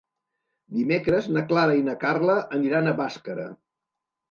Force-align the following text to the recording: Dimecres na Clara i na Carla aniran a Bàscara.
Dimecres 0.77 1.27
na 1.35 1.43
Clara 1.51 1.77
i 1.81 1.85
na 1.91 1.95
Carla 2.05 2.39
aniran 2.59 2.91
a 2.91 2.97
Bàscara. 3.03 3.49